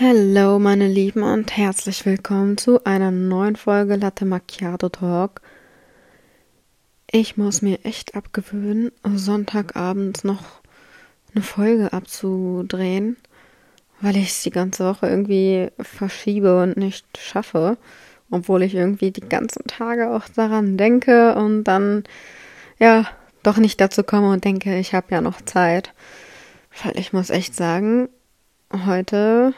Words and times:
Hallo 0.00 0.60
meine 0.60 0.86
Lieben 0.86 1.24
und 1.24 1.56
herzlich 1.56 2.06
willkommen 2.06 2.56
zu 2.56 2.84
einer 2.84 3.10
neuen 3.10 3.56
Folge 3.56 3.96
Latte 3.96 4.26
Macchiato 4.26 4.90
Talk. 4.90 5.40
Ich 7.10 7.36
muss 7.36 7.62
mir 7.62 7.84
echt 7.84 8.14
abgewöhnen, 8.14 8.92
Sonntagabends 9.02 10.22
noch 10.22 10.60
eine 11.34 11.42
Folge 11.42 11.92
abzudrehen, 11.92 13.16
weil 14.00 14.16
ich 14.16 14.28
es 14.28 14.42
die 14.44 14.52
ganze 14.52 14.84
Woche 14.84 15.08
irgendwie 15.08 15.72
verschiebe 15.80 16.62
und 16.62 16.76
nicht 16.76 17.18
schaffe, 17.18 17.76
obwohl 18.30 18.62
ich 18.62 18.76
irgendwie 18.76 19.10
die 19.10 19.28
ganzen 19.28 19.64
Tage 19.66 20.10
auch 20.10 20.28
daran 20.28 20.76
denke 20.76 21.34
und 21.34 21.64
dann 21.64 22.04
ja 22.78 23.04
doch 23.42 23.56
nicht 23.56 23.80
dazu 23.80 24.04
komme 24.04 24.30
und 24.30 24.44
denke, 24.44 24.78
ich 24.78 24.94
habe 24.94 25.08
ja 25.10 25.20
noch 25.20 25.42
Zeit. 25.42 25.92
Weil 26.84 26.96
ich 27.00 27.12
muss 27.12 27.30
echt 27.30 27.56
sagen, 27.56 28.08
heute 28.86 29.54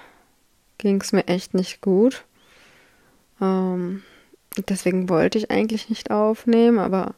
ging 0.80 1.00
es 1.00 1.12
mir 1.12 1.28
echt 1.28 1.54
nicht 1.54 1.80
gut. 1.80 2.24
Ähm, 3.40 4.02
deswegen 4.68 5.08
wollte 5.08 5.38
ich 5.38 5.50
eigentlich 5.50 5.88
nicht 5.88 6.10
aufnehmen, 6.10 6.78
aber 6.78 7.14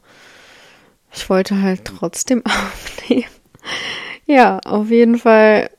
ich 1.13 1.29
wollte 1.31 1.61
halt 1.63 1.85
trotzdem 1.85 2.43
aufnehmen. 2.47 3.25
ja, 4.27 4.59
auf 4.65 4.91
jeden 4.91 5.19
Fall. 5.19 5.71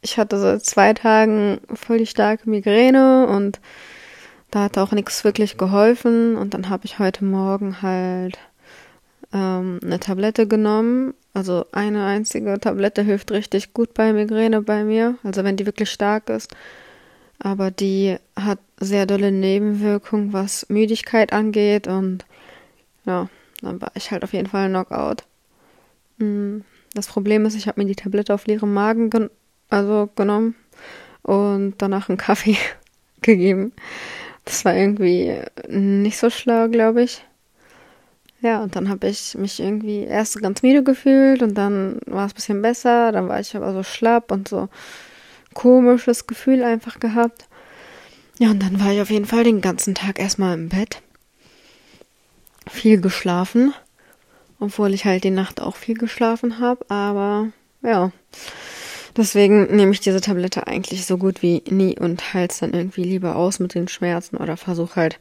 Ich 0.00 0.16
hatte 0.16 0.38
seit 0.38 0.64
zwei 0.64 0.94
Tagen 0.94 1.60
voll 1.74 1.98
die 1.98 2.06
starke 2.06 2.48
Migräne 2.48 3.26
und 3.26 3.60
da 4.50 4.64
hat 4.64 4.78
auch 4.78 4.92
nichts 4.92 5.24
wirklich 5.24 5.58
geholfen. 5.58 6.36
Und 6.36 6.54
dann 6.54 6.68
habe 6.68 6.86
ich 6.86 6.98
heute 6.98 7.24
Morgen 7.24 7.82
halt 7.82 8.38
ähm, 9.32 9.80
eine 9.82 9.98
Tablette 9.98 10.46
genommen. 10.46 11.14
Also 11.34 11.66
eine 11.72 12.06
einzige 12.06 12.58
Tablette 12.60 13.02
hilft 13.02 13.32
richtig 13.32 13.74
gut 13.74 13.92
bei 13.92 14.12
Migräne 14.12 14.62
bei 14.62 14.84
mir. 14.84 15.16
Also 15.24 15.42
wenn 15.42 15.56
die 15.56 15.66
wirklich 15.66 15.90
stark 15.90 16.30
ist 16.30 16.54
aber 17.38 17.70
die 17.70 18.16
hat 18.36 18.58
sehr 18.78 19.06
dolle 19.06 19.30
Nebenwirkungen, 19.30 20.32
was 20.32 20.66
Müdigkeit 20.68 21.32
angeht 21.32 21.86
und 21.86 22.24
ja, 23.04 23.28
dann 23.60 23.80
war 23.80 23.92
ich 23.94 24.10
halt 24.10 24.24
auf 24.24 24.32
jeden 24.32 24.48
Fall 24.48 24.68
Knockout. 24.68 25.24
Mm, 26.18 26.58
das 26.94 27.06
Problem 27.06 27.46
ist, 27.46 27.54
ich 27.54 27.68
habe 27.68 27.80
mir 27.80 27.86
die 27.86 27.96
Tablette 27.96 28.34
auf 28.34 28.46
leerem 28.46 28.72
Magen 28.72 29.10
gen 29.10 29.30
also 29.70 30.08
genommen 30.16 30.54
und 31.22 31.74
danach 31.78 32.08
einen 32.08 32.18
Kaffee 32.18 32.56
gegeben. 33.22 33.72
Das 34.44 34.64
war 34.64 34.74
irgendwie 34.74 35.40
nicht 35.68 36.18
so 36.18 36.30
schlau, 36.30 36.68
glaube 36.68 37.02
ich. 37.02 37.24
Ja, 38.40 38.62
und 38.62 38.76
dann 38.76 38.88
habe 38.88 39.08
ich 39.08 39.34
mich 39.34 39.58
irgendwie 39.58 40.04
erst 40.04 40.40
ganz 40.40 40.62
müde 40.62 40.82
gefühlt 40.84 41.42
und 41.42 41.54
dann 41.54 41.98
war 42.06 42.26
es 42.26 42.32
ein 42.32 42.36
bisschen 42.36 42.62
besser, 42.62 43.10
dann 43.10 43.28
war 43.28 43.40
ich 43.40 43.56
aber 43.56 43.72
so 43.72 43.82
schlapp 43.82 44.30
und 44.30 44.48
so 44.48 44.68
komisches 45.58 46.28
Gefühl 46.28 46.62
einfach 46.62 47.00
gehabt. 47.00 47.48
Ja, 48.38 48.52
und 48.52 48.62
dann 48.62 48.78
war 48.78 48.92
ich 48.92 49.00
auf 49.00 49.10
jeden 49.10 49.26
Fall 49.26 49.42
den 49.42 49.60
ganzen 49.60 49.96
Tag 49.96 50.20
erstmal 50.20 50.54
im 50.54 50.68
Bett. 50.68 51.02
Viel 52.70 53.00
geschlafen. 53.00 53.74
Obwohl 54.60 54.94
ich 54.94 55.04
halt 55.04 55.24
die 55.24 55.30
Nacht 55.30 55.60
auch 55.60 55.74
viel 55.74 55.98
geschlafen 55.98 56.60
habe. 56.60 56.88
Aber 56.88 57.48
ja. 57.82 58.12
Deswegen 59.16 59.74
nehme 59.74 59.90
ich 59.90 59.98
diese 59.98 60.20
Tablette 60.20 60.68
eigentlich 60.68 61.04
so 61.06 61.18
gut 61.18 61.42
wie 61.42 61.64
nie 61.68 61.98
und 61.98 62.34
halte 62.34 62.52
es 62.52 62.60
dann 62.60 62.72
irgendwie 62.72 63.02
lieber 63.02 63.34
aus 63.34 63.58
mit 63.58 63.74
den 63.74 63.88
Schmerzen 63.88 64.36
oder 64.36 64.56
versuche 64.56 64.94
halt 64.94 65.18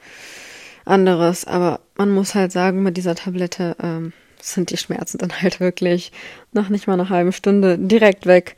anderes. 0.86 1.46
Aber 1.46 1.80
man 1.96 2.12
muss 2.12 2.36
halt 2.36 2.52
sagen, 2.52 2.84
mit 2.84 2.96
dieser 2.96 3.16
Tablette 3.16 3.76
ähm, 3.82 4.14
sind 4.40 4.70
die 4.70 4.78
Schmerzen 4.78 5.18
dann 5.18 5.42
halt 5.42 5.60
wirklich 5.60 6.12
nach 6.52 6.70
nicht 6.70 6.86
mal 6.86 6.94
einer 6.94 7.10
halben 7.10 7.32
Stunde 7.32 7.80
direkt 7.80 8.28
weg. 8.28 8.56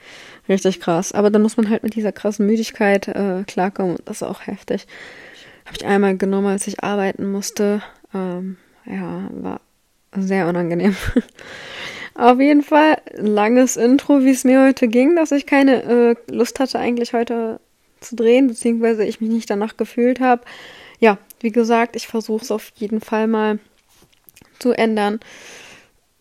Richtig 0.50 0.80
krass. 0.82 1.12
Aber 1.12 1.30
dann 1.30 1.44
muss 1.44 1.58
man 1.58 1.70
halt 1.70 1.84
mit 1.84 1.96
dieser 1.96 2.12
krassen 2.12 2.48
Müdigkeit 2.48 3.08
äh, 3.08 3.44
klarkommen 3.46 3.96
und 3.98 4.10
das 4.10 4.18
ist 4.18 4.28
auch 4.28 4.48
heftig. 4.48 4.88
Habe 5.66 5.78
ich 5.78 5.86
einmal 5.86 6.18
genommen, 6.18 6.48
als 6.48 6.66
ich 6.68 6.84
arbeiten 6.84 7.32
musste. 7.32 7.84
Ähm, 8.14 8.58
ja, 8.86 9.30
war 9.32 9.62
sehr 10.16 10.48
unangenehm. 10.48 10.96
Auf 12.16 12.40
jeden 12.40 12.64
Fall 12.64 12.98
langes 13.16 13.78
Intro, 13.78 14.24
wie 14.24 14.32
es 14.32 14.44
mir 14.44 14.64
heute 14.64 14.88
ging, 14.88 15.16
dass 15.16 15.32
ich 15.32 15.46
keine 15.46 15.84
äh, 15.84 16.16
Lust 16.32 16.60
hatte, 16.60 16.80
eigentlich 16.80 17.14
heute 17.14 17.60
zu 18.02 18.16
drehen, 18.16 18.48
beziehungsweise 18.48 19.06
ich 19.06 19.22
mich 19.22 19.30
nicht 19.30 19.50
danach 19.50 19.78
gefühlt 19.78 20.20
habe. 20.20 20.42
Ja, 21.00 21.20
wie 21.40 21.52
gesagt, 21.52 21.96
ich 21.96 22.08
versuche 22.08 22.44
es 22.44 22.52
auf 22.52 22.72
jeden 22.76 23.00
Fall 23.00 23.28
mal 23.28 23.60
zu 24.58 24.72
ändern 24.72 25.20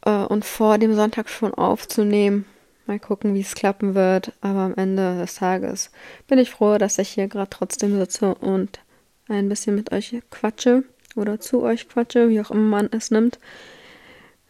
äh, 0.05 0.11
und 0.11 0.45
vor 0.45 0.79
dem 0.79 0.95
Sonntag 0.95 1.31
schon 1.31 1.55
aufzunehmen. 1.55 2.45
Mal 2.89 2.99
gucken, 2.99 3.35
wie 3.35 3.43
es 3.43 3.55
klappen 3.55 3.95
wird. 3.95 4.33
Aber 4.41 4.61
am 4.61 4.75
Ende 4.75 5.19
des 5.19 5.35
Tages 5.35 5.91
bin 6.27 6.39
ich 6.39 6.51
froh, 6.51 6.79
dass 6.79 6.99
ich 6.99 7.11
hier 7.11 7.29
gerade 7.29 7.51
trotzdem 7.51 7.99
sitze 7.99 8.35
und 8.35 8.81
ein 9.29 9.51
bisschen 9.51 9.75
mit 9.75 9.93
euch 9.93 10.17
quatsche 10.31 10.85
oder 11.15 11.39
zu 11.39 11.63
euch 11.63 11.87
quatsche, 11.87 12.31
wie 12.31 12.41
auch 12.41 12.51
immer 12.51 12.79
man 12.79 12.89
es 12.91 13.11
nimmt. 13.11 13.39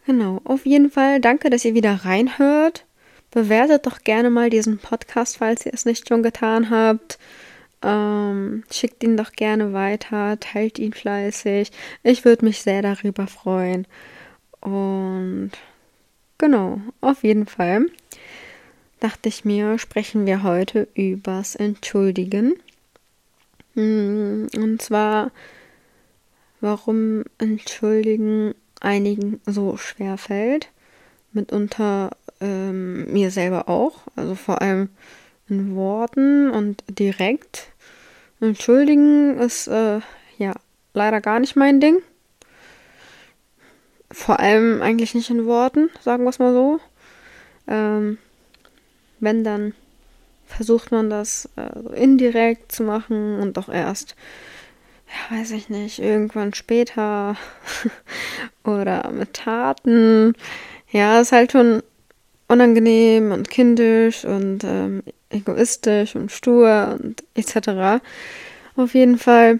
Genau, 0.05 0.39
auf 0.45 0.65
jeden 0.65 0.89
Fall 0.89 1.19
danke, 1.19 1.49
dass 1.49 1.65
ihr 1.65 1.73
wieder 1.73 2.05
reinhört. 2.05 2.85
Bewertet 3.29 3.85
doch 3.85 4.05
gerne 4.05 4.29
mal 4.29 4.49
diesen 4.49 4.77
Podcast, 4.77 5.37
falls 5.37 5.65
ihr 5.65 5.73
es 5.73 5.83
nicht 5.83 6.07
schon 6.07 6.23
getan 6.23 6.69
habt. 6.69 7.19
Ähm, 7.81 8.63
schickt 8.71 9.03
ihn 9.03 9.17
doch 9.17 9.33
gerne 9.33 9.73
weiter, 9.73 10.39
teilt 10.39 10.79
ihn 10.79 10.93
fleißig. 10.93 11.71
Ich 12.03 12.23
würde 12.23 12.45
mich 12.45 12.61
sehr 12.61 12.81
darüber 12.81 13.27
freuen. 13.27 13.85
Und 14.61 15.51
genau, 16.39 16.81
auf 17.01 17.23
jeden 17.23 17.45
Fall 17.45 17.85
dachte 18.99 19.29
ich 19.29 19.45
mir, 19.45 19.77
sprechen 19.77 20.25
wir 20.25 20.43
heute 20.43 20.87
übers 20.95 21.55
Entschuldigen. 21.55 22.55
Hm, 23.75 24.47
und 24.55 24.81
zwar, 24.81 25.31
warum 26.59 27.23
Entschuldigen 27.37 28.55
einigen 28.81 29.39
so 29.45 29.77
schwer 29.77 30.17
fällt. 30.17 30.69
Mitunter 31.31 32.11
ähm, 32.41 33.11
mir 33.11 33.31
selber 33.31 33.69
auch. 33.69 34.01
Also 34.15 34.35
vor 34.35 34.61
allem 34.61 34.89
in 35.47 35.75
Worten 35.75 36.49
und 36.49 36.83
direkt. 36.87 37.67
Entschuldigen 38.41 39.37
ist 39.37 39.67
äh, 39.67 39.99
ja 40.37 40.53
leider 40.93 41.21
gar 41.21 41.39
nicht 41.39 41.55
mein 41.55 41.79
Ding. 41.79 41.97
Vor 44.11 44.39
allem 44.39 44.81
eigentlich 44.81 45.13
nicht 45.13 45.29
in 45.29 45.45
Worten, 45.45 45.89
sagen 46.01 46.23
wir 46.23 46.29
es 46.29 46.39
mal 46.39 46.53
so. 46.53 46.79
Ähm, 47.67 48.17
wenn, 49.19 49.43
dann 49.43 49.73
versucht 50.47 50.91
man 50.91 51.09
das 51.09 51.47
äh, 51.55 52.01
indirekt 52.01 52.71
zu 52.71 52.83
machen 52.83 53.39
und 53.39 53.57
auch 53.57 53.69
erst, 53.69 54.15
ja, 55.07 55.37
weiß 55.37 55.51
ich 55.51 55.69
nicht, 55.69 55.99
irgendwann 55.99 56.53
später 56.53 57.35
oder 58.63 59.09
mit 59.11 59.33
Taten. 59.33 60.33
Ja, 60.91 61.21
ist 61.21 61.31
halt 61.31 61.51
schon 61.51 61.83
unangenehm 62.47 63.31
und 63.31 63.49
kindisch 63.49 64.25
und 64.25 64.63
ähm, 64.63 65.03
egoistisch 65.29 66.15
und 66.15 66.31
stur 66.31 66.97
und 66.99 67.23
etc. 67.35 68.01
Auf 68.75 68.95
jeden 68.95 69.17
Fall, 69.19 69.59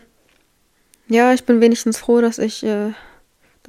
ja, 1.08 1.34
ich 1.34 1.44
bin 1.44 1.62
wenigstens 1.62 2.00
froh, 2.00 2.20
dass 2.20 2.40
ich, 2.40 2.64
äh, 2.64 2.92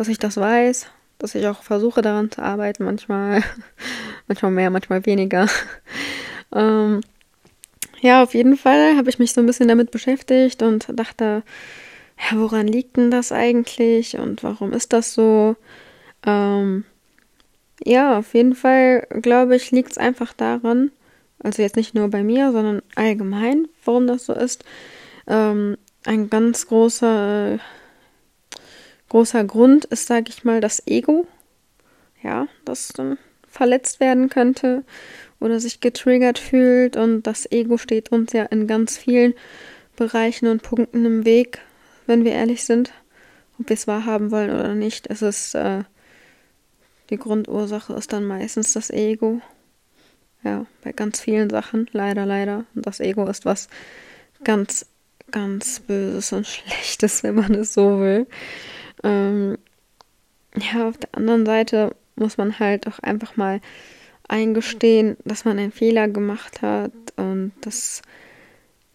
dass 0.00 0.08
ich 0.08 0.18
das 0.18 0.38
weiß, 0.38 0.86
dass 1.18 1.34
ich 1.34 1.46
auch 1.46 1.62
versuche 1.62 2.00
daran 2.00 2.30
zu 2.30 2.40
arbeiten, 2.40 2.84
manchmal 2.84 3.42
manchmal 4.28 4.50
mehr, 4.50 4.70
manchmal 4.70 5.04
weniger. 5.04 5.46
ähm, 6.54 7.02
ja, 8.00 8.22
auf 8.22 8.32
jeden 8.32 8.56
Fall 8.56 8.96
habe 8.96 9.10
ich 9.10 9.18
mich 9.18 9.34
so 9.34 9.42
ein 9.42 9.46
bisschen 9.46 9.68
damit 9.68 9.90
beschäftigt 9.90 10.62
und 10.62 10.86
dachte, 10.98 11.42
ja, 12.16 12.38
woran 12.38 12.66
liegt 12.66 12.96
denn 12.96 13.10
das 13.10 13.30
eigentlich 13.30 14.16
und 14.16 14.42
warum 14.42 14.72
ist 14.72 14.94
das 14.94 15.12
so? 15.12 15.54
Ähm, 16.24 16.84
ja, 17.84 18.16
auf 18.18 18.32
jeden 18.32 18.54
Fall, 18.54 19.06
glaube 19.20 19.54
ich, 19.54 19.70
liegt 19.70 19.90
es 19.90 19.98
einfach 19.98 20.32
daran, 20.32 20.92
also 21.42 21.60
jetzt 21.60 21.76
nicht 21.76 21.94
nur 21.94 22.08
bei 22.08 22.22
mir, 22.22 22.52
sondern 22.52 22.80
allgemein, 22.94 23.68
warum 23.84 24.06
das 24.06 24.24
so 24.24 24.32
ist. 24.32 24.64
Ähm, 25.26 25.76
ein 26.06 26.30
ganz 26.30 26.68
großer, 26.68 27.58
großer 29.10 29.44
Grund 29.44 29.84
ist, 29.84 30.06
sage 30.06 30.30
ich 30.30 30.44
mal, 30.44 30.62
das 30.62 30.86
Ego. 30.86 31.26
Ja, 32.22 32.48
das 32.64 32.92
ähm, 32.98 33.18
verletzt 33.46 34.00
werden 34.00 34.30
könnte 34.30 34.84
oder 35.38 35.60
sich 35.60 35.80
getriggert 35.80 36.38
fühlt. 36.38 36.96
Und 36.96 37.24
das 37.24 37.50
Ego 37.52 37.76
steht 37.76 38.10
uns 38.10 38.32
ja 38.32 38.44
in 38.44 38.66
ganz 38.66 38.96
vielen 38.96 39.34
Bereichen 39.96 40.48
und 40.48 40.62
Punkten 40.62 41.04
im 41.04 41.24
Weg, 41.26 41.58
wenn 42.06 42.24
wir 42.24 42.32
ehrlich 42.32 42.64
sind, 42.64 42.92
ob 43.58 43.68
wir 43.68 43.74
es 43.74 43.86
wahrhaben 43.86 44.30
wollen 44.30 44.50
oder 44.50 44.74
nicht. 44.74 45.06
Es 45.08 45.20
ist 45.20 45.54
äh, 45.54 45.84
die 47.10 47.18
Grundursache 47.18 47.92
ist 47.94 48.12
dann 48.12 48.24
meistens 48.24 48.72
das 48.72 48.90
Ego. 48.90 49.40
Ja, 50.44 50.64
bei 50.82 50.92
ganz 50.92 51.20
vielen 51.20 51.50
Sachen, 51.50 51.88
leider, 51.92 52.24
leider. 52.24 52.64
Und 52.74 52.86
das 52.86 53.00
Ego 53.00 53.26
ist 53.26 53.44
was 53.44 53.68
ganz, 54.44 54.86
ganz 55.30 55.80
Böses 55.80 56.32
und 56.32 56.46
Schlechtes, 56.46 57.22
wenn 57.22 57.34
man 57.34 57.54
es 57.54 57.74
so 57.74 58.00
will. 58.00 58.26
Ähm, 59.02 59.58
ja, 60.56 60.88
auf 60.88 60.98
der 60.98 61.14
anderen 61.14 61.46
Seite 61.46 61.94
muss 62.16 62.36
man 62.36 62.58
halt 62.58 62.86
auch 62.86 62.98
einfach 63.00 63.36
mal 63.36 63.60
eingestehen, 64.28 65.16
dass 65.24 65.44
man 65.44 65.58
einen 65.58 65.72
Fehler 65.72 66.08
gemacht 66.08 66.62
hat 66.62 66.92
und 67.16 67.52
das 67.62 68.02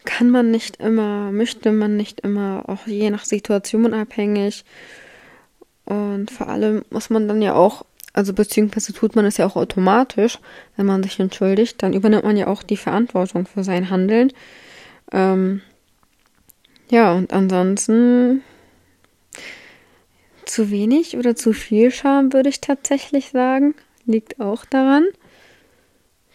kann 0.06 0.30
man 0.30 0.52
nicht 0.52 0.78
immer, 0.78 1.32
möchte 1.32 1.72
man 1.72 1.98
nicht 1.98 2.22
immer, 2.22 2.64
auch 2.68 2.88
je 2.88 3.10
nach 3.10 3.26
Situation 3.26 3.94
abhängig. 3.94 4.64
Und 5.86 6.32
vor 6.32 6.48
allem 6.48 6.84
muss 6.90 7.10
man 7.10 7.28
dann 7.28 7.42
ja 7.42 7.56
auch, 7.56 7.86
also 8.14 8.34
beziehungsweise 8.34 8.94
tut 8.94 9.16
man 9.16 9.26
es 9.26 9.38
ja 9.38 9.46
auch 9.46 9.56
automatisch, 9.56 10.40
wenn 10.78 10.86
man 10.86 11.04
sich 11.04 11.20
entschuldigt, 11.20 11.82
dann 11.84 11.94
übernimmt 11.94 12.24
man 12.24 12.38
ja 12.38 12.48
auch 12.48 12.64
die 12.64 12.78
Verantwortung 12.78 13.46
für 13.46 13.64
sein 13.64 13.90
Handeln. 13.90 14.32
Ähm, 15.12 15.62
ja, 16.90 17.14
und 17.14 17.34
ansonsten 17.34 18.44
zu 20.46 20.72
wenig 20.72 21.18
oder 21.18 21.36
zu 21.36 21.54
viel 21.54 21.92
Scham, 21.92 22.34
würde 22.34 22.50
ich 22.50 22.62
tatsächlich 22.62 23.30
sagen. 23.30 23.76
Liegt 24.06 24.40
auch 24.40 24.66
daran. 24.66 25.06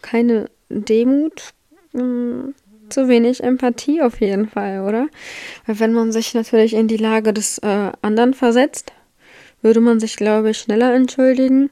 Keine 0.01 0.49
Demut, 0.69 1.53
hm, 1.93 2.53
zu 2.89 3.07
wenig 3.07 3.43
Empathie 3.43 4.01
auf 4.01 4.19
jeden 4.21 4.49
Fall, 4.49 4.81
oder? 4.81 5.07
Weil 5.65 5.79
wenn 5.79 5.93
man 5.93 6.11
sich 6.11 6.33
natürlich 6.33 6.73
in 6.73 6.87
die 6.87 6.97
Lage 6.97 7.33
des 7.33 7.57
äh, 7.59 7.91
anderen 8.01 8.33
versetzt, 8.33 8.91
würde 9.61 9.79
man 9.79 9.99
sich, 9.99 10.15
glaube 10.15 10.51
ich, 10.51 10.57
schneller 10.57 10.93
entschuldigen, 10.93 11.69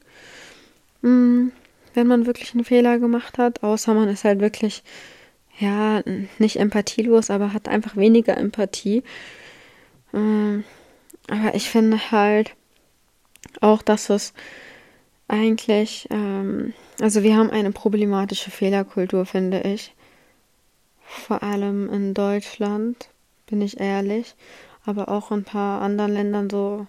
hm, 1.02 1.52
wenn 1.94 2.08
man 2.08 2.26
wirklich 2.26 2.54
einen 2.54 2.64
Fehler 2.64 3.00
gemacht 3.00 3.38
hat. 3.38 3.64
Außer 3.64 3.94
man 3.94 4.10
ist 4.10 4.24
halt 4.24 4.40
wirklich, 4.40 4.84
ja, 5.60 6.02
nicht 6.38 6.58
empathielos, 6.58 7.30
aber 7.30 7.54
hat 7.54 7.68
einfach 7.68 7.96
weniger 7.98 8.38
Empathie. 8.38 9.04
Äh, 10.14 10.60
aber 11.30 11.56
ich 11.56 11.70
finde 11.70 12.12
halt 12.12 12.56
auch, 13.62 13.82
dass 13.82 14.10
es 14.10 14.34
eigentlich, 15.28 16.08
ähm, 16.10 16.74
also 17.00 17.24
wir 17.24 17.36
haben 17.36 17.52
eine 17.52 17.72
problematische 17.72 18.52
Fehlerkultur, 18.52 19.26
finde 19.26 19.62
ich. 19.62 19.94
Vor 21.04 21.44
allem 21.44 21.92
in 21.92 22.14
Deutschland, 22.14 23.10
bin 23.48 23.62
ich 23.62 23.80
ehrlich, 23.80 24.36
aber 24.86 25.10
auch 25.10 25.32
in 25.32 25.40
ein 25.40 25.44
paar 25.44 25.82
anderen 25.82 26.14
Ländern, 26.14 26.50
so 26.50 26.88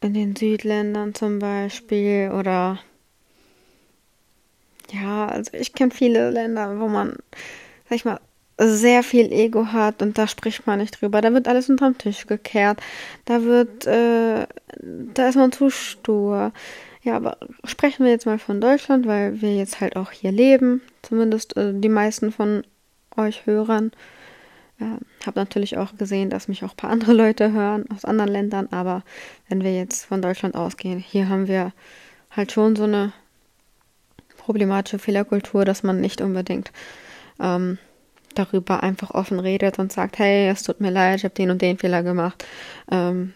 in 0.00 0.14
den 0.14 0.36
Südländern 0.36 1.14
zum 1.14 1.38
Beispiel 1.38 2.30
oder 2.32 2.78
ja, 4.92 5.26
also 5.26 5.52
ich 5.54 5.72
kenne 5.74 5.90
viele 5.90 6.30
Länder, 6.30 6.78
wo 6.80 6.88
man, 6.88 7.16
sag 7.88 7.96
ich 7.96 8.04
mal, 8.04 8.20
sehr 8.58 9.04
viel 9.04 9.32
Ego 9.32 9.66
hat 9.66 10.02
und 10.02 10.18
da 10.18 10.26
spricht 10.26 10.66
man 10.66 10.80
nicht 10.80 11.00
drüber. 11.00 11.20
Da 11.20 11.32
wird 11.32 11.46
alles 11.46 11.70
unterm 11.70 11.96
Tisch 11.96 12.26
gekehrt. 12.26 12.80
Da 13.24 13.44
wird, 13.44 13.86
äh, 13.86 14.46
da 15.14 15.28
ist 15.28 15.36
man 15.36 15.52
zu 15.52 15.70
stur. 15.70 16.52
Ja, 17.02 17.16
aber 17.16 17.38
sprechen 17.64 18.04
wir 18.04 18.10
jetzt 18.10 18.26
mal 18.26 18.38
von 18.38 18.60
Deutschland, 18.60 19.06
weil 19.06 19.40
wir 19.40 19.54
jetzt 19.54 19.80
halt 19.80 19.96
auch 19.96 20.10
hier 20.10 20.32
leben. 20.32 20.82
Zumindest 21.02 21.56
äh, 21.56 21.72
die 21.72 21.88
meisten 21.88 22.32
von 22.32 22.64
euch 23.16 23.46
Hörern. 23.46 23.92
Äh, 24.80 25.24
habe 25.24 25.38
natürlich 25.38 25.78
auch 25.78 25.96
gesehen, 25.96 26.28
dass 26.28 26.48
mich 26.48 26.64
auch 26.64 26.72
ein 26.72 26.76
paar 26.76 26.90
andere 26.90 27.12
Leute 27.12 27.52
hören 27.52 27.84
aus 27.94 28.04
anderen 28.04 28.32
Ländern. 28.32 28.68
Aber 28.72 29.04
wenn 29.48 29.62
wir 29.62 29.74
jetzt 29.74 30.04
von 30.04 30.20
Deutschland 30.20 30.56
ausgehen, 30.56 30.98
hier 30.98 31.28
haben 31.28 31.46
wir 31.46 31.72
halt 32.30 32.50
schon 32.50 32.74
so 32.74 32.84
eine 32.84 33.12
problematische 34.36 34.98
Fehlerkultur, 34.98 35.64
dass 35.64 35.84
man 35.84 36.00
nicht 36.00 36.20
unbedingt 36.20 36.72
ähm, 37.40 37.78
darüber 38.34 38.82
einfach 38.82 39.10
offen 39.10 39.40
redet 39.40 39.78
und 39.78 39.92
sagt, 39.92 40.18
hey, 40.18 40.48
es 40.48 40.62
tut 40.62 40.80
mir 40.80 40.90
leid, 40.90 41.18
ich 41.18 41.24
habe 41.24 41.34
den 41.34 41.50
und 41.50 41.62
den 41.62 41.78
Fehler 41.78 42.02
gemacht. 42.02 42.44
Ähm, 42.90 43.32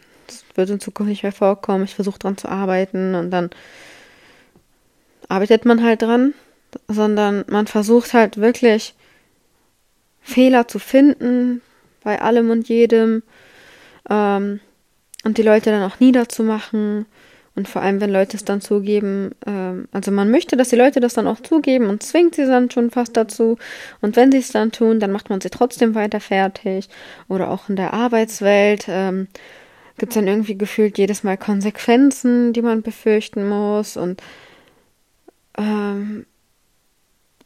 wird 0.54 0.70
in 0.70 0.80
Zukunft 0.80 1.10
nicht 1.10 1.22
mehr 1.22 1.32
vorkommen, 1.32 1.84
ich 1.84 1.94
versuche 1.94 2.18
dran 2.18 2.36
zu 2.36 2.48
arbeiten 2.48 3.14
und 3.14 3.30
dann 3.30 3.50
arbeitet 5.28 5.64
man 5.64 5.82
halt 5.82 6.02
dran, 6.02 6.34
sondern 6.88 7.44
man 7.48 7.66
versucht 7.66 8.14
halt 8.14 8.36
wirklich 8.36 8.94
Fehler 10.20 10.68
zu 10.68 10.78
finden 10.78 11.60
bei 12.02 12.20
allem 12.20 12.50
und 12.50 12.68
jedem 12.68 13.22
ähm, 14.08 14.60
und 15.24 15.38
die 15.38 15.42
Leute 15.42 15.70
dann 15.70 15.90
auch 15.90 16.00
niederzumachen 16.00 17.06
und 17.54 17.69
vor 17.69 17.82
allem, 17.82 18.00
wenn 18.00 18.10
Leute 18.10 18.37
es 18.37 18.44
dann 18.44 18.62
zugeben, 18.62 19.32
ähm, 19.46 19.87
also 19.93 20.10
man 20.10 20.31
möchte, 20.31 20.56
dass 20.56 20.70
die 20.70 20.76
Leute 20.76 21.00
das 21.00 21.14
dann 21.14 21.26
auch 21.26 21.40
zugeben 21.40 21.87
und 21.87 22.02
zwingt 22.02 22.34
sie 22.34 22.46
dann 22.46 22.70
schon 22.70 22.90
fast 22.90 23.16
dazu. 23.16 23.58
Und 24.00 24.16
wenn 24.16 24.32
sie 24.32 24.38
es 24.38 24.52
dann 24.52 24.72
tun, 24.72 25.00
dann 25.00 25.12
macht 25.12 25.28
man 25.28 25.40
sie 25.40 25.50
trotzdem 25.50 25.94
weiter 25.94 26.20
fertig. 26.20 26.88
Oder 27.28 27.50
auch 27.50 27.69
in 27.69 27.76
der 27.76 27.93
Arbeitswelt 27.93 28.87
ähm, 28.88 29.28
gibt 29.99 30.12
es 30.12 30.14
dann 30.14 30.28
irgendwie 30.28 30.56
gefühlt 30.56 30.96
jedes 30.96 31.25
Mal 31.25 31.37
Konsequenzen, 31.37 32.54
die 32.54 32.62
man 32.62 32.81
befürchten 32.81 33.46
muss. 33.46 33.98
Und 33.98 34.22
ähm, 35.58 36.25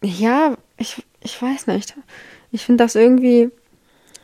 ja, 0.03 0.57
ich, 0.77 1.03
ich 1.21 1.43
weiß 1.43 1.67
nicht. 1.67 1.95
Ich 2.53 2.65
finde 2.65 2.85
das 2.85 2.95
irgendwie, 2.95 3.51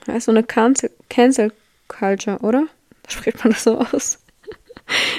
ist 0.07 0.27
so 0.27 0.31
eine 0.31 0.45
Cancel 0.45 1.53
Culture, 1.89 2.39
oder? 2.39 2.69
Spricht 3.09 3.43
man 3.43 3.53
das 3.53 3.65
so 3.65 3.81
aus? 3.81 4.22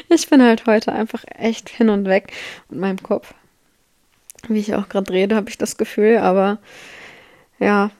Ich 0.09 0.29
bin 0.29 0.43
halt 0.43 0.65
heute 0.67 0.91
einfach 0.91 1.23
echt 1.27 1.69
hin 1.69 1.89
und 1.89 2.05
weg 2.05 2.31
mit 2.69 2.79
meinem 2.79 3.01
Kopf. 3.01 3.33
Wie 4.47 4.59
ich 4.59 4.75
auch 4.75 4.89
gerade 4.89 5.11
rede, 5.11 5.35
habe 5.35 5.49
ich 5.49 5.57
das 5.57 5.77
Gefühl, 5.77 6.17
aber 6.17 6.59
ja, 7.59 7.91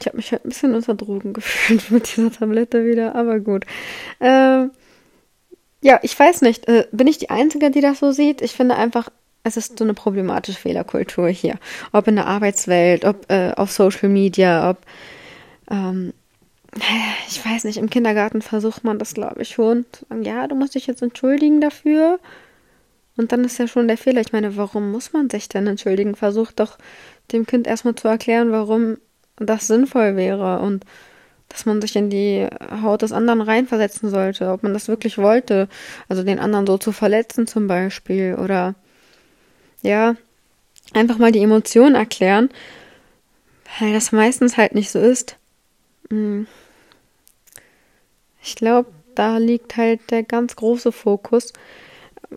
ich 0.00 0.06
habe 0.06 0.16
mich 0.16 0.32
halt 0.32 0.44
ein 0.44 0.48
bisschen 0.48 0.74
unter 0.74 0.94
Drogen 0.94 1.32
gefühlt 1.34 1.90
mit 1.90 2.16
dieser 2.16 2.32
Tablette 2.32 2.84
wieder, 2.84 3.14
aber 3.14 3.38
gut. 3.38 3.64
Äh, 4.18 4.66
ja, 5.82 5.98
ich 6.02 6.18
weiß 6.18 6.42
nicht, 6.42 6.68
äh, 6.68 6.86
bin 6.92 7.06
ich 7.06 7.18
die 7.18 7.30
Einzige, 7.30 7.70
die 7.70 7.80
das 7.80 8.00
so 8.00 8.12
sieht? 8.12 8.42
Ich 8.42 8.52
finde 8.52 8.76
einfach, 8.76 9.10
es 9.44 9.56
ist 9.56 9.78
so 9.78 9.84
eine 9.84 9.94
problematische 9.94 10.58
Fehlerkultur 10.58 11.28
hier. 11.28 11.58
Ob 11.92 12.08
in 12.08 12.16
der 12.16 12.26
Arbeitswelt, 12.26 13.04
ob 13.04 13.30
äh, 13.30 13.52
auf 13.56 13.70
Social 13.70 14.08
Media, 14.08 14.70
ob 14.70 14.78
ähm, 15.70 16.12
ich 17.28 17.44
weiß 17.44 17.64
nicht, 17.64 17.78
im 17.78 17.90
Kindergarten 17.90 18.42
versucht 18.42 18.84
man 18.84 18.98
das, 18.98 19.14
glaube 19.14 19.42
ich, 19.42 19.50
schon. 19.50 19.84
Zu 19.92 20.06
sagen, 20.08 20.22
ja, 20.22 20.46
du 20.46 20.54
musst 20.54 20.74
dich 20.74 20.86
jetzt 20.86 21.02
entschuldigen 21.02 21.60
dafür. 21.60 22.20
Und 23.16 23.32
dann 23.32 23.44
ist 23.44 23.58
ja 23.58 23.66
schon 23.66 23.88
der 23.88 23.98
Fehler. 23.98 24.20
Ich 24.20 24.32
meine, 24.32 24.56
warum 24.56 24.90
muss 24.92 25.12
man 25.12 25.28
sich 25.28 25.48
denn 25.48 25.66
entschuldigen? 25.66 26.14
Versucht 26.14 26.60
doch 26.60 26.78
dem 27.32 27.46
Kind 27.46 27.66
erstmal 27.66 27.94
zu 27.94 28.08
erklären, 28.08 28.52
warum 28.52 28.98
das 29.36 29.66
sinnvoll 29.66 30.16
wäre 30.16 30.60
und 30.60 30.84
dass 31.48 31.66
man 31.66 31.80
sich 31.80 31.96
in 31.96 32.10
die 32.10 32.46
Haut 32.82 33.02
des 33.02 33.12
anderen 33.12 33.40
reinversetzen 33.40 34.08
sollte, 34.08 34.50
ob 34.50 34.62
man 34.62 34.72
das 34.72 34.86
wirklich 34.86 35.18
wollte. 35.18 35.68
Also 36.08 36.22
den 36.22 36.38
anderen 36.38 36.66
so 36.66 36.78
zu 36.78 36.92
verletzen 36.92 37.46
zum 37.46 37.66
Beispiel 37.66 38.36
oder 38.36 38.76
ja, 39.82 40.14
einfach 40.94 41.18
mal 41.18 41.32
die 41.32 41.42
Emotionen 41.42 41.94
erklären, 41.94 42.50
weil 43.80 43.92
das 43.92 44.12
meistens 44.12 44.56
halt 44.56 44.74
nicht 44.74 44.90
so 44.90 45.00
ist. 45.00 45.36
Hm. 46.10 46.46
Ich 48.42 48.56
glaube, 48.56 48.90
da 49.14 49.38
liegt 49.38 49.76
halt 49.76 50.10
der 50.10 50.22
ganz 50.22 50.56
große 50.56 50.92
Fokus 50.92 51.52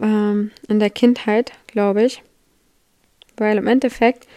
ähm, 0.01 0.51
in 0.67 0.79
der 0.79 0.89
Kindheit, 0.89 1.53
glaube 1.67 2.03
ich. 2.03 2.24
Weil 3.38 3.57
im 3.57 3.67
Endeffekt 3.67 4.27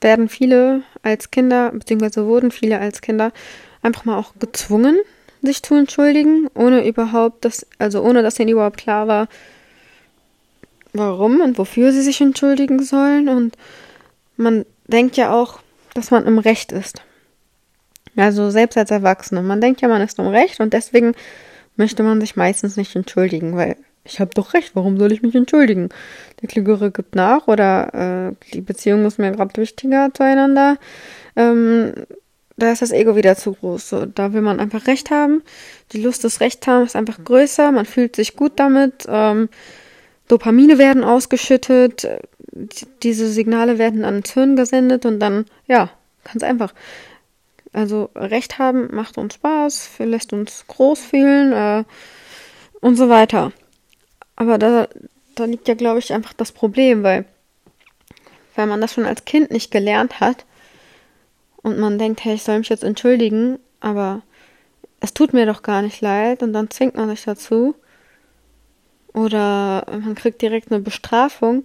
werden 0.00 0.28
viele 0.28 0.82
als 1.02 1.30
Kinder, 1.30 1.70
beziehungsweise 1.72 2.26
wurden 2.26 2.50
viele 2.50 2.78
als 2.78 3.00
Kinder 3.00 3.32
einfach 3.82 4.04
mal 4.04 4.18
auch 4.18 4.32
gezwungen, 4.38 4.98
sich 5.42 5.62
zu 5.62 5.74
entschuldigen, 5.74 6.48
ohne 6.54 6.86
überhaupt 6.86 7.44
das, 7.44 7.66
also 7.78 8.02
ohne 8.02 8.22
dass 8.22 8.38
ihnen 8.38 8.50
überhaupt 8.50 8.78
klar 8.78 9.08
war, 9.08 9.28
warum 10.92 11.40
und 11.40 11.58
wofür 11.58 11.92
sie 11.92 12.02
sich 12.02 12.20
entschuldigen 12.20 12.82
sollen. 12.82 13.28
Und 13.28 13.56
man 14.36 14.64
denkt 14.86 15.16
ja 15.16 15.32
auch, 15.32 15.60
dass 15.94 16.10
man 16.10 16.26
im 16.26 16.38
Recht 16.38 16.72
ist. 16.72 17.02
Also 18.20 18.50
selbst 18.50 18.76
als 18.76 18.90
Erwachsene. 18.90 19.42
Man 19.42 19.60
denkt 19.60 19.80
ja, 19.80 19.88
man 19.88 20.02
ist 20.02 20.18
im 20.18 20.26
Recht 20.26 20.60
und 20.60 20.72
deswegen 20.72 21.14
möchte 21.76 22.02
man 22.02 22.20
sich 22.20 22.36
meistens 22.36 22.76
nicht 22.76 22.94
entschuldigen, 22.94 23.56
weil 23.56 23.76
ich 24.04 24.20
habe 24.20 24.30
doch 24.34 24.54
recht, 24.54 24.74
warum 24.74 24.98
soll 24.98 25.12
ich 25.12 25.22
mich 25.22 25.34
entschuldigen? 25.34 25.88
Der 26.40 26.48
Klügere 26.48 26.90
gibt 26.90 27.14
nach 27.14 27.48
oder 27.48 28.34
äh, 28.34 28.52
die 28.52 28.60
Beziehung 28.60 29.04
ist 29.04 29.18
mir 29.18 29.30
gerade 29.30 29.60
wichtiger 29.60 30.10
zueinander. 30.12 30.78
Ähm, 31.36 31.92
da 32.56 32.72
ist 32.72 32.82
das 32.82 32.92
Ego 32.92 33.16
wieder 33.16 33.36
zu 33.36 33.52
groß. 33.54 33.88
So, 33.88 34.06
da 34.06 34.32
will 34.32 34.42
man 34.42 34.60
einfach 34.60 34.86
Recht 34.86 35.10
haben. 35.10 35.42
Die 35.92 36.02
Lust 36.02 36.24
des 36.24 36.40
Recht 36.40 36.66
haben 36.66 36.84
ist 36.84 36.96
einfach 36.96 37.24
größer. 37.24 37.72
Man 37.72 37.86
fühlt 37.86 38.16
sich 38.16 38.36
gut 38.36 38.52
damit. 38.56 39.06
Ähm, 39.08 39.48
Dopamine 40.28 40.78
werden 40.78 41.04
ausgeschüttet. 41.04 42.06
Diese 43.02 43.28
Signale 43.28 43.78
werden 43.78 44.04
ans 44.04 44.32
Hirn 44.32 44.56
gesendet 44.56 45.06
und 45.06 45.20
dann, 45.20 45.46
ja, 45.66 45.90
ganz 46.24 46.42
einfach. 46.42 46.74
Also 47.72 48.10
Recht 48.14 48.58
haben 48.58 48.94
macht 48.94 49.16
uns 49.18 49.34
Spaß, 49.34 49.90
lässt 49.98 50.32
uns 50.32 50.64
groß 50.66 51.00
fühlen 51.00 51.52
äh, 51.52 51.84
und 52.80 52.96
so 52.96 53.08
weiter. 53.08 53.52
Aber 54.36 54.58
da, 54.58 54.88
da 55.34 55.44
liegt 55.44 55.68
ja, 55.68 55.74
glaube 55.74 55.98
ich, 55.98 56.12
einfach 56.12 56.32
das 56.32 56.52
Problem, 56.52 57.02
weil 57.02 57.24
wenn 58.56 58.68
man 58.68 58.80
das 58.80 58.94
schon 58.94 59.06
als 59.06 59.24
Kind 59.24 59.50
nicht 59.50 59.70
gelernt 59.70 60.20
hat 60.20 60.44
und 61.62 61.78
man 61.78 61.98
denkt, 61.98 62.24
hey, 62.24 62.34
ich 62.34 62.42
soll 62.42 62.58
mich 62.58 62.68
jetzt 62.68 62.84
entschuldigen, 62.84 63.58
aber 63.80 64.22
es 65.00 65.14
tut 65.14 65.32
mir 65.32 65.46
doch 65.46 65.62
gar 65.62 65.82
nicht 65.82 66.00
leid 66.00 66.42
und 66.42 66.52
dann 66.52 66.70
zwingt 66.70 66.96
man 66.96 67.08
sich 67.08 67.24
dazu 67.24 67.74
oder 69.12 69.86
man 69.90 70.14
kriegt 70.14 70.42
direkt 70.42 70.70
eine 70.70 70.80
Bestrafung, 70.80 71.64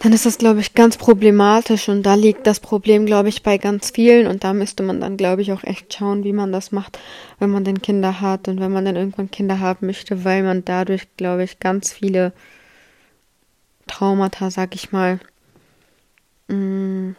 dann 0.00 0.14
ist 0.14 0.24
das, 0.24 0.38
glaube 0.38 0.60
ich, 0.60 0.74
ganz 0.74 0.96
problematisch 0.96 1.90
und 1.90 2.02
da 2.04 2.14
liegt 2.14 2.46
das 2.46 2.58
Problem, 2.58 3.04
glaube 3.04 3.28
ich, 3.28 3.42
bei 3.42 3.58
ganz 3.58 3.90
vielen 3.90 4.26
und 4.26 4.44
da 4.44 4.54
müsste 4.54 4.82
man 4.82 4.98
dann, 4.98 5.18
glaube 5.18 5.42
ich, 5.42 5.52
auch 5.52 5.62
echt 5.62 5.92
schauen, 5.92 6.24
wie 6.24 6.32
man 6.32 6.52
das 6.52 6.72
macht, 6.72 6.98
wenn 7.38 7.50
man 7.50 7.64
denn 7.64 7.82
Kinder 7.82 8.22
hat 8.22 8.48
und 8.48 8.60
wenn 8.60 8.72
man 8.72 8.86
dann 8.86 8.96
irgendwann 8.96 9.30
Kinder 9.30 9.60
haben 9.60 9.86
möchte, 9.86 10.24
weil 10.24 10.42
man 10.42 10.64
dadurch, 10.64 11.06
glaube 11.18 11.44
ich, 11.44 11.60
ganz 11.60 11.92
viele 11.92 12.32
Traumata, 13.86 14.50
sag 14.50 14.74
ich 14.74 14.90
mal, 14.90 15.20
mh, 16.48 16.56
mm, 16.56 17.16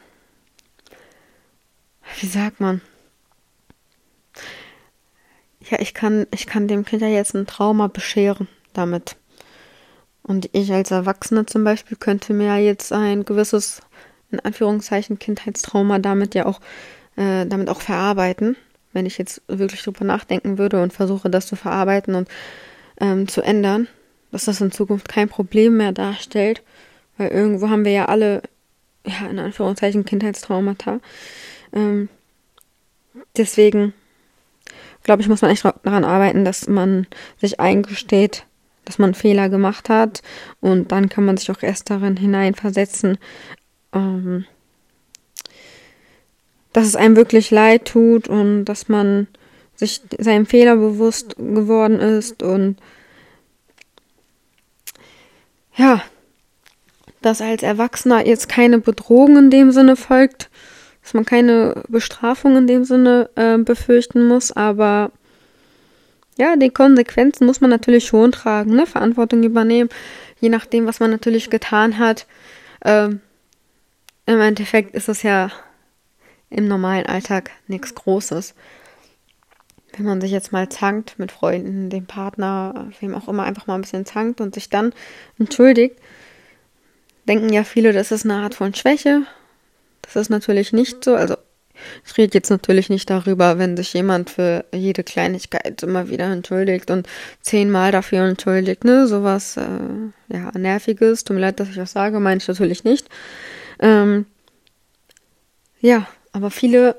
wie 2.19 2.25
sagt 2.25 2.59
man? 2.59 2.81
Ja, 5.69 5.79
ich 5.79 5.93
kann, 5.93 6.25
ich 6.33 6.47
kann 6.47 6.67
dem 6.67 6.83
Kind 6.83 7.03
ja 7.03 7.07
jetzt 7.07 7.35
ein 7.35 7.45
Trauma 7.45 7.87
bescheren 7.87 8.47
damit. 8.73 9.17
Und 10.23 10.49
ich 10.53 10.71
als 10.71 10.91
Erwachsene 10.91 11.45
zum 11.45 11.63
Beispiel 11.63 11.97
könnte 11.97 12.33
mir 12.33 12.57
jetzt 12.57 12.93
ein 12.93 13.25
gewisses, 13.25 13.81
in 14.31 14.39
Anführungszeichen, 14.39 15.19
Kindheitstrauma 15.19 15.99
damit 15.99 16.35
ja 16.35 16.45
auch, 16.45 16.59
äh, 17.15 17.45
damit 17.45 17.69
auch 17.69 17.81
verarbeiten, 17.81 18.55
wenn 18.93 19.05
ich 19.05 19.17
jetzt 19.17 19.41
wirklich 19.47 19.81
drüber 19.83 20.05
nachdenken 20.05 20.57
würde 20.57 20.81
und 20.81 20.93
versuche, 20.93 21.29
das 21.29 21.47
zu 21.47 21.55
verarbeiten 21.55 22.15
und 22.15 22.29
ähm, 22.99 23.27
zu 23.27 23.41
ändern, 23.41 23.87
dass 24.31 24.45
das 24.45 24.61
in 24.61 24.71
Zukunft 24.71 25.09
kein 25.09 25.27
Problem 25.27 25.77
mehr 25.77 25.91
darstellt, 25.91 26.61
weil 27.17 27.29
irgendwo 27.29 27.69
haben 27.69 27.85
wir 27.85 27.91
ja 27.91 28.05
alle, 28.05 28.43
ja, 29.05 29.27
in 29.27 29.39
Anführungszeichen, 29.39 30.05
Kindheitstraumata. 30.05 30.99
Ähm, 31.73 32.09
deswegen 33.37 33.93
glaube 35.03 35.21
ich, 35.21 35.27
muss 35.27 35.41
man 35.41 35.51
echt 35.51 35.65
daran 35.65 36.03
arbeiten, 36.03 36.45
dass 36.45 36.67
man 36.67 37.07
sich 37.39 37.59
eingesteht, 37.59 38.45
dass 38.85 38.97
man 38.97 39.13
Fehler 39.13 39.49
gemacht 39.49 39.89
hat. 39.89 40.21
Und 40.59 40.91
dann 40.91 41.09
kann 41.09 41.25
man 41.25 41.37
sich 41.37 41.51
auch 41.51 41.61
erst 41.61 41.89
darin 41.89 42.17
hineinversetzen, 42.17 43.17
ähm, 43.93 44.45
dass 46.73 46.87
es 46.87 46.95
einem 46.95 47.15
wirklich 47.15 47.51
leid 47.51 47.85
tut 47.85 48.27
und 48.27 48.65
dass 48.65 48.87
man 48.87 49.27
sich 49.75 50.01
seinem 50.19 50.45
Fehler 50.45 50.75
bewusst 50.75 51.35
geworden 51.37 51.99
ist. 51.99 52.43
Und 52.43 52.77
ja, 55.75 56.03
dass 57.21 57.41
als 57.41 57.63
Erwachsener 57.63 58.25
jetzt 58.25 58.49
keine 58.49 58.79
Bedrohung 58.79 59.37
in 59.37 59.49
dem 59.49 59.71
Sinne 59.71 59.95
folgt, 59.95 60.49
dass 61.03 61.13
man 61.13 61.25
keine 61.25 61.83
Bestrafung 61.87 62.57
in 62.57 62.67
dem 62.67 62.83
Sinne 62.83 63.29
äh, 63.35 63.57
befürchten 63.57 64.27
muss, 64.27 64.51
aber 64.51 65.11
ja, 66.41 66.55
die 66.55 66.71
Konsequenzen 66.71 67.45
muss 67.45 67.61
man 67.61 67.69
natürlich 67.69 68.07
schon 68.07 68.31
tragen, 68.31 68.75
ne? 68.75 68.87
Verantwortung 68.87 69.43
übernehmen, 69.43 69.89
je 70.39 70.49
nachdem, 70.49 70.87
was 70.87 70.99
man 70.99 71.11
natürlich 71.11 71.51
getan 71.51 71.99
hat. 71.99 72.25
Ähm, 72.83 73.21
Im 74.25 74.41
Endeffekt 74.41 74.95
ist 74.95 75.07
es 75.07 75.21
ja 75.21 75.51
im 76.49 76.67
normalen 76.67 77.05
Alltag 77.05 77.51
nichts 77.67 77.93
Großes. 77.93 78.55
Wenn 79.95 80.05
man 80.05 80.19
sich 80.19 80.31
jetzt 80.31 80.51
mal 80.51 80.67
zankt 80.67 81.19
mit 81.19 81.31
Freunden, 81.31 81.91
dem 81.91 82.07
Partner, 82.07 82.87
wem 82.99 83.13
auch 83.13 83.27
immer, 83.27 83.43
einfach 83.43 83.67
mal 83.67 83.75
ein 83.75 83.81
bisschen 83.81 84.07
zankt 84.07 84.41
und 84.41 84.55
sich 84.55 84.67
dann 84.67 84.93
entschuldigt, 85.37 85.95
denken 87.27 87.53
ja 87.53 87.63
viele, 87.63 87.93
das 87.93 88.11
ist 88.11 88.25
eine 88.25 88.37
Art 88.37 88.55
von 88.55 88.73
Schwäche. 88.73 89.27
Das 90.01 90.15
ist 90.15 90.29
natürlich 90.29 90.73
nicht 90.73 91.03
so. 91.03 91.13
Also 91.13 91.35
ich 92.05 92.17
rede 92.17 92.33
jetzt 92.33 92.49
natürlich 92.49 92.89
nicht 92.89 93.09
darüber, 93.09 93.57
wenn 93.57 93.77
sich 93.77 93.93
jemand 93.93 94.29
für 94.29 94.65
jede 94.73 95.03
Kleinigkeit 95.03 95.83
immer 95.83 96.09
wieder 96.09 96.25
entschuldigt 96.25 96.91
und 96.91 97.07
zehnmal 97.41 97.91
dafür 97.91 98.25
entschuldigt, 98.25 98.83
ne? 98.83 99.07
Sowas, 99.07 99.57
äh, 99.57 100.33
ja, 100.33 100.51
nerviges. 100.57 101.23
Tut 101.23 101.35
mir 101.35 101.41
leid, 101.41 101.59
dass 101.59 101.69
ich 101.69 101.75
das 101.75 101.91
sage, 101.91 102.19
meine 102.19 102.37
ich 102.37 102.47
natürlich 102.47 102.83
nicht. 102.83 103.07
Ähm, 103.79 104.25
ja, 105.79 106.07
aber 106.31 106.51
viele 106.51 106.95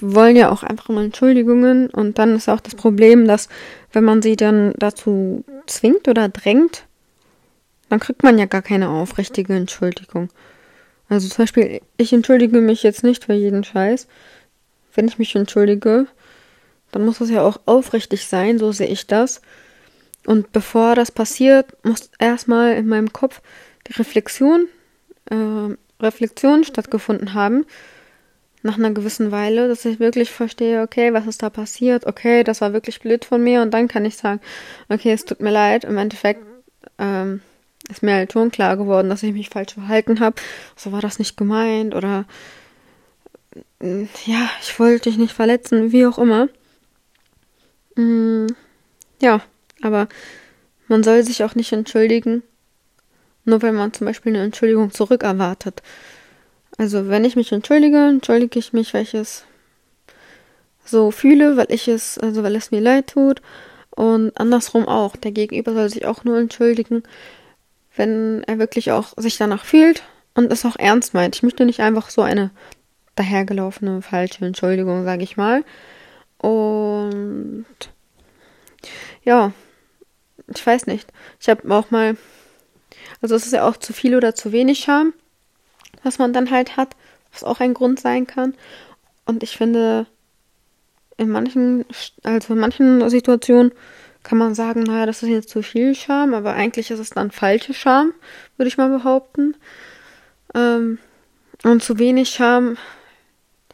wollen 0.00 0.36
ja 0.36 0.50
auch 0.50 0.62
einfach 0.62 0.88
immer 0.88 1.02
Entschuldigungen 1.02 1.88
und 1.90 2.18
dann 2.18 2.36
ist 2.36 2.48
auch 2.48 2.60
das 2.60 2.74
Problem, 2.74 3.26
dass 3.26 3.48
wenn 3.92 4.04
man 4.04 4.22
sie 4.22 4.36
dann 4.36 4.74
dazu 4.76 5.44
zwingt 5.66 6.06
oder 6.06 6.28
drängt, 6.28 6.84
dann 7.88 7.98
kriegt 7.98 8.22
man 8.22 8.38
ja 8.38 8.46
gar 8.46 8.62
keine 8.62 8.88
aufrichtige 8.88 9.54
Entschuldigung. 9.54 10.28
Also 11.10 11.28
zum 11.28 11.42
Beispiel, 11.42 11.80
ich 11.96 12.12
entschuldige 12.12 12.60
mich 12.60 12.84
jetzt 12.84 13.02
nicht 13.02 13.24
für 13.24 13.34
jeden 13.34 13.64
Scheiß. 13.64 14.06
Wenn 14.94 15.08
ich 15.08 15.18
mich 15.18 15.34
entschuldige, 15.34 16.06
dann 16.92 17.04
muss 17.04 17.18
das 17.18 17.30
ja 17.30 17.42
auch 17.42 17.60
aufrichtig 17.66 18.26
sein, 18.26 18.58
so 18.58 18.70
sehe 18.70 18.86
ich 18.86 19.08
das. 19.08 19.42
Und 20.24 20.52
bevor 20.52 20.94
das 20.94 21.10
passiert, 21.10 21.66
muss 21.84 22.10
erstmal 22.20 22.74
in 22.74 22.86
meinem 22.86 23.12
Kopf 23.12 23.42
die 23.88 23.92
Reflexion, 23.94 24.68
äh, 25.30 25.74
Reflexion 26.00 26.62
stattgefunden 26.62 27.34
haben. 27.34 27.66
Nach 28.62 28.78
einer 28.78 28.92
gewissen 28.92 29.32
Weile, 29.32 29.66
dass 29.66 29.84
ich 29.86 29.98
wirklich 29.98 30.30
verstehe, 30.30 30.82
okay, 30.82 31.12
was 31.12 31.26
ist 31.26 31.42
da 31.42 31.50
passiert? 31.50 32.06
Okay, 32.06 32.44
das 32.44 32.60
war 32.60 32.72
wirklich 32.72 33.00
blöd 33.00 33.24
von 33.24 33.42
mir. 33.42 33.62
Und 33.62 33.72
dann 33.72 33.88
kann 33.88 34.04
ich 34.04 34.16
sagen, 34.16 34.40
okay, 34.88 35.10
es 35.12 35.24
tut 35.24 35.40
mir 35.40 35.50
leid. 35.50 35.84
Im 35.84 35.98
Endeffekt, 35.98 36.44
ähm, 36.98 37.40
ist 37.90 38.02
mir 38.02 38.14
halt 38.14 38.32
schon 38.32 38.50
klar 38.50 38.76
geworden, 38.76 39.08
dass 39.08 39.22
ich 39.22 39.32
mich 39.32 39.50
falsch 39.50 39.74
verhalten 39.74 40.20
habe. 40.20 40.36
So 40.76 40.92
war 40.92 41.00
das 41.00 41.18
nicht 41.18 41.36
gemeint 41.36 41.94
oder 41.94 42.24
mm, 43.80 44.04
ja, 44.26 44.48
ich 44.62 44.78
wollte 44.78 45.10
dich 45.10 45.18
nicht 45.18 45.32
verletzen, 45.32 45.92
wie 45.92 46.06
auch 46.06 46.18
immer. 46.18 46.48
Mm, 47.96 48.46
ja, 49.20 49.42
aber 49.82 50.08
man 50.88 51.02
soll 51.02 51.22
sich 51.24 51.44
auch 51.44 51.54
nicht 51.54 51.72
entschuldigen, 51.72 52.42
nur 53.44 53.62
wenn 53.62 53.74
man 53.74 53.92
zum 53.92 54.06
Beispiel 54.06 54.34
eine 54.34 54.44
Entschuldigung 54.44 54.92
zurückerwartet. 54.92 55.82
Also 56.78 57.08
wenn 57.08 57.24
ich 57.24 57.36
mich 57.36 57.52
entschuldige, 57.52 57.98
entschuldige 57.98 58.58
ich 58.58 58.72
mich, 58.72 58.94
weil 58.94 59.02
ich 59.02 59.14
es 59.14 59.44
so 60.84 61.10
fühle, 61.10 61.56
weil 61.56 61.66
ich 61.70 61.88
es, 61.88 62.18
also 62.18 62.42
weil 62.42 62.56
es 62.56 62.70
mir 62.70 62.80
leid 62.80 63.08
tut. 63.08 63.42
Und 63.90 64.36
andersrum 64.38 64.88
auch. 64.88 65.16
Der 65.16 65.32
Gegenüber 65.32 65.74
soll 65.74 65.90
sich 65.90 66.06
auch 66.06 66.24
nur 66.24 66.38
entschuldigen, 66.38 67.02
wenn 67.96 68.42
er 68.44 68.58
wirklich 68.58 68.92
auch 68.92 69.14
sich 69.16 69.36
danach 69.36 69.64
fühlt 69.64 70.02
und 70.34 70.52
es 70.52 70.64
auch 70.64 70.76
ernst 70.76 71.14
meint. 71.14 71.36
Ich 71.36 71.42
möchte 71.42 71.64
nicht 71.64 71.80
einfach 71.80 72.10
so 72.10 72.22
eine 72.22 72.50
dahergelaufene 73.16 74.02
falsche 74.02 74.44
Entschuldigung, 74.44 75.04
sage 75.04 75.22
ich 75.22 75.36
mal. 75.36 75.64
Und 76.38 77.66
ja, 79.24 79.52
ich 80.54 80.66
weiß 80.66 80.86
nicht. 80.86 81.12
Ich 81.40 81.48
habe 81.48 81.74
auch 81.74 81.90
mal, 81.90 82.16
also 83.20 83.34
es 83.34 83.46
ist 83.46 83.52
ja 83.52 83.68
auch 83.68 83.76
zu 83.76 83.92
viel 83.92 84.16
oder 84.16 84.34
zu 84.34 84.52
wenig 84.52 84.80
Scham, 84.80 85.12
was 86.02 86.18
man 86.18 86.32
dann 86.32 86.50
halt 86.50 86.76
hat, 86.76 86.96
was 87.32 87.44
auch 87.44 87.60
ein 87.60 87.74
Grund 87.74 88.00
sein 88.00 88.26
kann. 88.26 88.54
Und 89.26 89.42
ich 89.42 89.56
finde, 89.56 90.06
in 91.16 91.28
manchen, 91.28 91.84
also 92.22 92.54
in 92.54 92.60
manchen 92.60 93.08
Situationen 93.10 93.72
kann 94.22 94.38
man 94.38 94.54
sagen, 94.54 94.82
naja, 94.82 95.06
das 95.06 95.22
ist 95.22 95.28
jetzt 95.28 95.48
zu 95.48 95.62
viel 95.62 95.94
Scham, 95.94 96.34
aber 96.34 96.52
eigentlich 96.54 96.90
ist 96.90 96.98
es 96.98 97.10
dann 97.10 97.30
falsche 97.30 97.74
Scham, 97.74 98.12
würde 98.56 98.68
ich 98.68 98.76
mal 98.76 98.90
behaupten. 98.90 99.56
Ähm, 100.54 100.98
und 101.64 101.82
zu 101.82 101.98
wenig 101.98 102.30
Scham, 102.30 102.76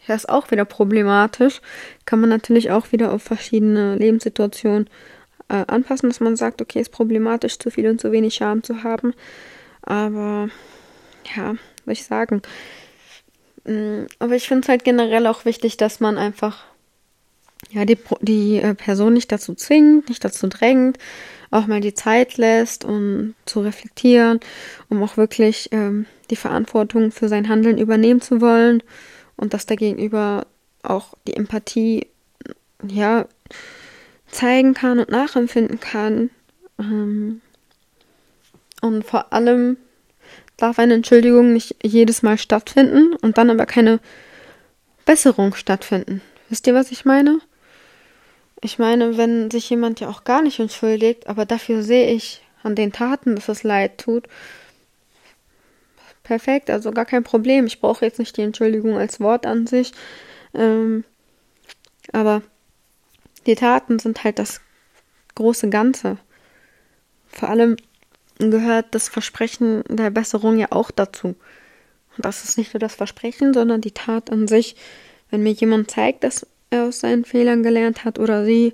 ja, 0.07 0.15
ist 0.15 0.29
auch 0.29 0.51
wieder 0.51 0.65
problematisch. 0.65 1.61
Kann 2.05 2.21
man 2.21 2.31
natürlich 2.31 2.71
auch 2.71 2.93
wieder 2.93 3.13
auf 3.13 3.23
verschiedene 3.23 3.97
Lebenssituationen 3.97 4.89
äh, 5.49 5.65
anpassen, 5.67 6.09
dass 6.09 6.21
man 6.21 6.37
sagt, 6.37 6.63
okay, 6.63 6.81
ist 6.81 6.93
problematisch, 6.93 7.59
zu 7.59 7.71
viel 7.71 7.89
und 7.89 8.01
zu 8.01 8.13
wenig 8.13 8.35
Scham 8.35 8.63
zu 8.63 8.83
haben. 8.83 9.15
Aber 9.83 10.49
ja, 11.37 11.55
würde 11.85 11.93
ich 11.93 12.05
sagen. 12.05 12.43
Mm, 13.65 14.07
aber 14.19 14.35
ich 14.35 14.49
finde 14.49 14.63
es 14.63 14.69
halt 14.69 14.85
generell 14.85 15.27
auch 15.27 15.45
wichtig, 15.45 15.77
dass 15.77 16.01
man 16.01 16.19
einfach 16.19 16.65
ja, 17.71 17.85
die, 17.85 17.99
die 18.21 18.59
äh, 18.59 18.75
Person 18.75 19.15
nicht 19.15 19.33
dazu 19.33 19.55
zwingt, 19.55 20.09
nicht 20.09 20.25
dazu 20.25 20.47
drängt, 20.47 20.99
auch 21.51 21.67
mal 21.67 21.81
die 21.81 21.95
Zeit 21.95 22.37
lässt, 22.37 22.85
um 22.85 23.35
zu 23.45 23.61
reflektieren, 23.61 24.41
um 24.89 25.03
auch 25.03 25.17
wirklich 25.17 25.69
ähm, 25.73 26.07
die 26.31 26.37
Verantwortung 26.37 27.13
für 27.13 27.29
sein 27.29 27.49
Handeln 27.49 27.79
übernehmen 27.79 28.21
zu 28.21 28.41
wollen 28.41 28.83
und 29.37 29.55
dass 29.55 29.67
der 29.67 29.77
Gegenüber 29.77 30.47
auch 30.83 31.15
die 31.27 31.35
Empathie, 31.35 32.07
ja, 32.87 33.27
zeigen 34.29 34.75
kann 34.75 34.99
und 34.99 35.11
nachempfinden 35.11 35.81
kann. 35.81 36.31
Ähm, 36.79 37.41
und 38.83 39.05
vor 39.05 39.33
allem 39.33 39.77
darf 40.57 40.79
eine 40.79 40.95
Entschuldigung 40.95 41.53
nicht 41.53 41.77
jedes 41.83 42.23
Mal 42.23 42.39
stattfinden 42.39 43.15
und 43.23 43.39
dann 43.39 43.51
aber 43.51 43.67
keine 43.67 44.01
Besserung 45.05 45.55
stattfinden. 45.55 46.21
Wisst 46.49 46.67
ihr, 46.67 46.75
was 46.75 46.93
ich 46.93 47.05
meine? 47.05 47.41
Ich 48.61 48.79
meine, 48.79 49.17
wenn 49.17 49.51
sich 49.51 49.69
jemand 49.69 50.01
ja 50.01 50.09
auch 50.09 50.25
gar 50.25 50.43
nicht 50.43 50.59
entschuldigt, 50.59 51.27
aber 51.27 51.45
dafür 51.45 51.83
sehe 51.83 52.13
ich 52.13 52.43
an 52.63 52.75
den 52.75 52.93
Taten, 52.93 53.35
dass 53.35 53.49
es 53.49 53.63
leid 53.63 53.99
tut. 53.99 54.29
Perfekt, 56.23 56.71
also 56.71 56.91
gar 56.91 57.05
kein 57.05 57.23
Problem. 57.23 57.67
Ich 57.67 57.81
brauche 57.81 58.05
jetzt 58.05 58.19
nicht 58.19 58.37
die 58.37 58.43
Entschuldigung 58.43 58.97
als 58.97 59.21
Wort 59.21 59.47
an 59.47 59.67
sich. 59.67 59.93
Ähm, 60.55 61.05
aber 62.13 62.43
die 63.47 63.55
Taten 63.55 63.99
sind 63.99 64.25
halt 64.25 64.39
das 64.39 64.61
große 65.35 65.69
Ganze. 65.69 66.19
Vor 67.29 67.49
allem, 67.49 67.77
gehört 68.39 68.95
das 68.95 69.09
Versprechen 69.09 69.83
der 69.89 70.11
Besserung 70.11 70.59
ja 70.59 70.69
auch 70.71 70.91
dazu. 70.91 71.29
Und 71.29 72.25
das 72.25 72.45
ist 72.45 72.59
nicht 72.59 72.75
nur 72.75 72.81
das 72.81 72.95
Versprechen, 72.95 73.55
sondern 73.55 73.81
die 73.81 73.93
Tat 73.93 74.31
an 74.31 74.49
sich. 74.49 74.77
Wenn 75.37 75.43
mir 75.43 75.53
jemand 75.53 75.91
zeigt, 75.91 76.25
dass 76.25 76.47
er 76.71 76.85
aus 76.85 77.01
seinen 77.01 77.27
Fehlern 77.27 77.63
gelernt 77.63 78.07
hat 78.07 78.19
oder 78.19 78.47
sie 78.47 78.73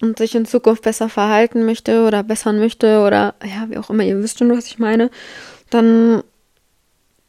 und 0.00 0.16
sich 0.16 0.36
in 0.36 0.46
Zukunft 0.46 0.84
besser 0.84 1.08
verhalten 1.08 1.66
möchte 1.66 2.06
oder 2.06 2.22
bessern 2.22 2.60
möchte 2.60 3.00
oder 3.00 3.34
ja, 3.44 3.66
wie 3.68 3.78
auch 3.78 3.90
immer, 3.90 4.04
ihr 4.04 4.16
wisst 4.22 4.38
schon, 4.38 4.56
was 4.56 4.68
ich 4.68 4.78
meine, 4.78 5.10
dann 5.70 6.22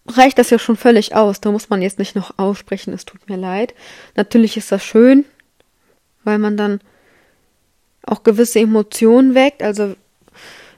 reicht 0.07 0.37
das 0.37 0.51
ja 0.51 0.59
schon 0.59 0.77
völlig 0.77 1.15
aus. 1.15 1.41
Da 1.41 1.51
muss 1.51 1.71
man 1.71 1.81
jetzt 1.81 1.97
nicht 1.97 2.15
noch 2.15 2.37
aussprechen, 2.37 2.93
es 2.93 3.05
tut 3.05 3.27
mir 3.27 3.37
leid. 3.37 3.73
Natürlich 4.15 4.55
ist 4.55 4.71
das 4.71 4.83
schön, 4.85 5.25
weil 6.23 6.37
man 6.37 6.55
dann 6.55 6.79
auch 8.05 8.21
gewisse 8.21 8.59
Emotionen 8.59 9.33
weckt. 9.33 9.63
Also 9.63 9.95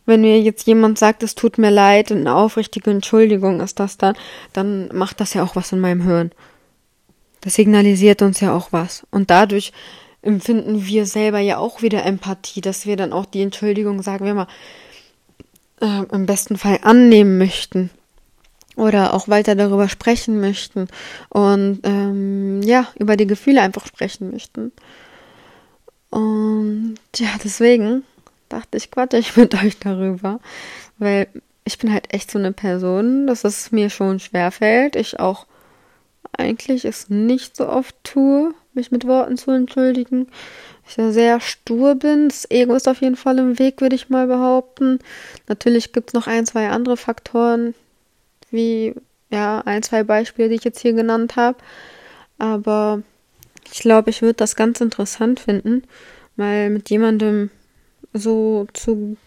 wenn 0.05 0.21
mir 0.21 0.39
jetzt 0.39 0.65
jemand 0.65 0.97
sagt, 0.97 1.23
es 1.23 1.35
tut 1.35 1.57
mir 1.57 1.71
leid, 1.71 2.09
eine 2.09 2.35
aufrichtige 2.35 2.89
Entschuldigung 2.89 3.59
ist 3.59 3.81
das 3.81 3.97
dann, 3.97 4.15
dann 4.53 4.87
macht 4.93 5.19
das 5.19 5.33
ja 5.33 5.43
auch 5.43 5.57
was 5.57 5.73
in 5.73 5.81
meinem 5.81 6.03
Hirn. 6.03 6.31
Das 7.45 7.53
signalisiert 7.53 8.23
uns 8.23 8.39
ja 8.39 8.53
auch 8.53 8.73
was. 8.73 9.05
Und 9.11 9.29
dadurch 9.29 9.71
empfinden 10.23 10.87
wir 10.87 11.05
selber 11.05 11.39
ja 11.39 11.59
auch 11.59 11.83
wieder 11.83 12.03
Empathie, 12.03 12.59
dass 12.59 12.87
wir 12.87 12.97
dann 12.97 13.13
auch 13.13 13.25
die 13.25 13.43
Entschuldigung, 13.43 14.01
sagen 14.01 14.25
wir 14.25 14.33
mal, 14.33 14.47
äh, 15.79 16.03
im 16.11 16.25
besten 16.25 16.57
Fall 16.57 16.79
annehmen 16.81 17.37
möchten 17.37 17.91
oder 18.75 19.13
auch 19.13 19.27
weiter 19.27 19.53
darüber 19.53 19.87
sprechen 19.87 20.41
möchten 20.41 20.87
und 21.29 21.81
ähm, 21.83 22.63
ja, 22.63 22.87
über 22.97 23.15
die 23.15 23.27
Gefühle 23.27 23.61
einfach 23.61 23.85
sprechen 23.85 24.31
möchten. 24.31 24.71
Und 26.09 26.97
ja, 27.15 27.29
deswegen 27.43 28.03
dachte 28.49 28.77
ich, 28.77 28.89
quatsche 28.89 29.17
ich 29.17 29.37
mit 29.37 29.53
euch 29.63 29.77
darüber, 29.77 30.39
weil 30.97 31.27
ich 31.63 31.77
bin 31.77 31.93
halt 31.93 32.11
echt 32.11 32.31
so 32.31 32.39
eine 32.39 32.53
Person, 32.53 33.27
dass 33.27 33.43
es 33.43 33.71
mir 33.71 33.91
schon 33.91 34.19
schwer 34.19 34.49
fällt. 34.51 34.95
Ich 34.95 35.19
auch 35.19 35.45
eigentlich 36.39 36.85
es 36.85 37.09
nicht 37.09 37.55
so 37.55 37.67
oft 37.67 37.95
tue, 38.03 38.53
mich 38.73 38.91
mit 38.91 39.05
Worten 39.05 39.37
zu 39.37 39.51
entschuldigen. 39.51 40.27
Ich 40.87 40.97
ja 40.97 41.11
sehr 41.11 41.39
stur 41.39 41.95
bin. 41.95 42.29
Das 42.29 42.49
Ego 42.51 42.75
ist 42.75 42.87
auf 42.87 43.01
jeden 43.01 43.15
Fall 43.15 43.39
im 43.39 43.57
Weg, 43.57 43.81
würde 43.81 43.95
ich 43.95 44.09
mal 44.09 44.27
behaupten. 44.27 44.99
Natürlich 45.47 45.93
gibt 45.93 46.09
es 46.09 46.13
noch 46.13 46.27
ein, 46.27 46.45
zwei 46.45 46.69
andere 46.69 46.97
Faktoren, 46.97 47.73
wie 48.51 48.93
ja, 49.31 49.61
ein, 49.65 49.83
zwei 49.83 50.03
Beispiele, 50.03 50.49
die 50.49 50.55
ich 50.55 50.63
jetzt 50.63 50.79
hier 50.79 50.93
genannt 50.93 51.35
habe. 51.35 51.57
Aber 52.37 53.01
ich 53.71 53.79
glaube, 53.79 54.09
ich 54.09 54.21
würde 54.21 54.35
das 54.35 54.55
ganz 54.55 54.81
interessant 54.81 55.39
finden, 55.39 55.83
mal 56.35 56.69
mit 56.69 56.89
jemandem 56.89 57.49
so 58.13 58.67
zu, 58.73 59.17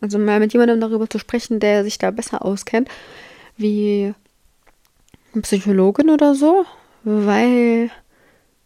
also 0.00 0.18
mal 0.18 0.40
mit 0.40 0.52
jemandem 0.52 0.80
darüber 0.80 1.08
zu 1.08 1.18
sprechen, 1.18 1.60
der 1.60 1.84
sich 1.84 1.98
da 1.98 2.10
besser 2.10 2.44
auskennt, 2.44 2.88
wie 3.56 4.14
Psychologin 5.42 6.10
oder 6.10 6.34
so, 6.34 6.64
weil 7.04 7.90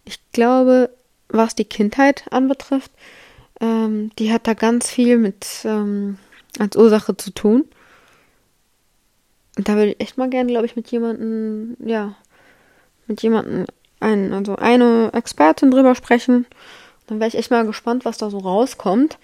ich 0.04 0.18
glaube, 0.32 0.90
was 1.28 1.54
die 1.54 1.64
Kindheit 1.64 2.24
anbetrifft, 2.30 2.90
ähm, 3.60 4.10
die 4.18 4.32
hat 4.32 4.46
da 4.46 4.54
ganz 4.54 4.90
viel 4.90 5.18
mit 5.18 5.46
ähm, 5.64 6.18
als 6.58 6.76
Ursache 6.76 7.16
zu 7.16 7.32
tun. 7.32 7.64
Und 9.56 9.68
da 9.68 9.74
würde 9.74 9.92
ich 9.92 10.00
echt 10.00 10.18
mal 10.18 10.30
gerne, 10.30 10.50
glaube 10.50 10.66
ich, 10.66 10.76
mit 10.76 10.90
jemandem, 10.90 11.76
ja, 11.84 12.14
mit 13.06 13.22
jemandem, 13.22 13.66
ein, 14.00 14.32
also 14.32 14.56
eine 14.56 15.10
Expertin 15.12 15.70
drüber 15.70 15.94
sprechen. 15.94 16.46
Dann 17.06 17.20
wäre 17.20 17.28
ich 17.28 17.36
echt 17.36 17.50
mal 17.50 17.66
gespannt, 17.66 18.04
was 18.04 18.18
da 18.18 18.30
so 18.30 18.38
rauskommt. 18.38 19.18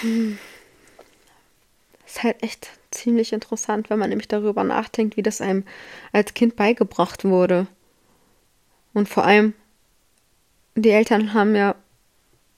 Hm. 0.00 0.38
Ist 2.06 2.22
halt 2.22 2.42
echt 2.42 2.68
ziemlich 2.98 3.32
interessant, 3.32 3.90
wenn 3.90 3.98
man 3.98 4.10
nämlich 4.10 4.28
darüber 4.28 4.64
nachdenkt, 4.64 5.16
wie 5.16 5.22
das 5.22 5.40
einem 5.40 5.64
als 6.12 6.34
Kind 6.34 6.56
beigebracht 6.56 7.24
wurde. 7.24 7.66
Und 8.92 9.08
vor 9.08 9.24
allem, 9.24 9.54
die 10.74 10.90
Eltern 10.90 11.34
haben 11.34 11.54
ja, 11.54 11.74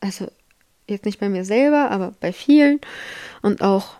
also 0.01 0.29
jetzt 0.87 1.05
nicht 1.05 1.21
bei 1.21 1.29
mir 1.29 1.45
selber, 1.45 1.91
aber 1.91 2.15
bei 2.21 2.33
vielen 2.33 2.81
und 3.43 3.63
auch, 3.63 3.95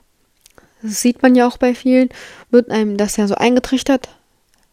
das 0.83 1.01
sieht 1.01 1.23
man 1.23 1.35
ja 1.35 1.47
auch 1.47 1.59
bei 1.59 1.75
vielen, 1.75 2.09
wird 2.51 2.71
einem 2.71 2.97
das 2.97 3.17
ja 3.17 3.27
so 3.27 3.35
eingetrichtert. 3.35 4.09